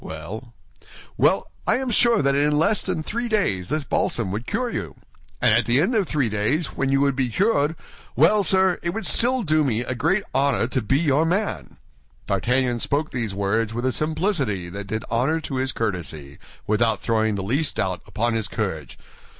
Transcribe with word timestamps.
"Well?" 0.03 0.55
"Well, 1.15 1.51
I 1.67 1.75
am 1.77 1.91
sure 1.91 2.23
that 2.23 2.33
in 2.33 2.57
less 2.57 2.81
than 2.81 3.03
three 3.03 3.29
days 3.29 3.69
this 3.69 3.83
balsam 3.83 4.31
would 4.31 4.47
cure 4.47 4.71
you; 4.71 4.95
and 5.39 5.53
at 5.53 5.67
the 5.67 5.79
end 5.79 5.93
of 5.93 6.07
three 6.07 6.27
days, 6.27 6.75
when 6.75 6.89
you 6.91 6.99
would 7.01 7.15
be 7.15 7.29
cured—well, 7.29 8.43
sir, 8.43 8.79
it 8.81 8.95
would 8.95 9.05
still 9.05 9.43
do 9.43 9.63
me 9.63 9.81
a 9.81 9.93
great 9.93 10.23
honor 10.33 10.65
to 10.69 10.81
be 10.81 10.97
your 10.97 11.23
man." 11.23 11.77
D'Artagnan 12.25 12.79
spoke 12.79 13.11
these 13.11 13.35
words 13.35 13.75
with 13.75 13.85
a 13.85 13.91
simplicity 13.91 14.69
that 14.69 14.87
did 14.87 15.05
honor 15.11 15.39
to 15.41 15.57
his 15.57 15.71
courtesy, 15.71 16.39
without 16.65 17.01
throwing 17.03 17.35
the 17.35 17.43
least 17.43 17.75
doubt 17.75 18.01
upon 18.07 18.33
his 18.33 18.47
courage. 18.47 18.97